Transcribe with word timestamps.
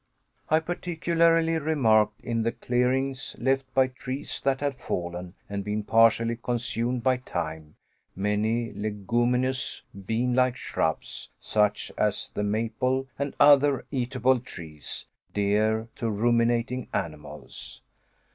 I 0.49 0.59
particularly 0.61 1.59
remarked, 1.59 2.21
in 2.21 2.41
the 2.41 2.51
clearings 2.53 3.35
left 3.37 3.71
by 3.75 3.85
trees 3.85 4.41
that 4.43 4.59
had 4.59 4.73
fallen 4.73 5.35
and 5.47 5.63
been 5.63 5.83
partially 5.83 6.37
consumed 6.37 7.03
by 7.03 7.17
time, 7.17 7.75
many 8.15 8.73
leguminous 8.73 9.83
(beanlike) 9.95 10.55
shrubs, 10.57 11.29
such 11.39 11.91
as 11.99 12.31
the 12.33 12.41
maple 12.43 13.09
and 13.19 13.35
other 13.39 13.85
eatable 13.91 14.39
trees, 14.39 15.05
dear 15.35 15.87
to 15.97 16.09
ruminating 16.09 16.87
animals. 16.91 17.83